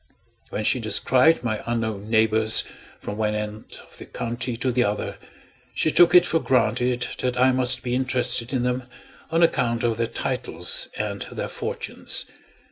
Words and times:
When 0.49 0.63
she 0.63 0.79
described 0.79 1.43
my 1.43 1.61
unknown 1.67 2.09
neighbors, 2.09 2.63
from 2.99 3.17
one 3.17 3.35
end 3.35 3.77
of 3.87 3.99
the 3.99 4.07
county 4.07 4.57
to 4.57 4.71
the 4.71 4.83
other, 4.83 5.19
she 5.75 5.91
took 5.91 6.15
it 6.15 6.25
for 6.25 6.39
granted 6.39 7.07
that 7.19 7.37
I 7.39 7.51
must 7.51 7.83
be 7.83 7.93
interested 7.93 8.51
in 8.51 8.63
them 8.63 8.87
on 9.29 9.43
account 9.43 9.83
of 9.83 9.97
their 9.97 10.07
titles 10.07 10.89
and 10.97 11.21
their 11.31 11.49
fortunes. 11.49 12.25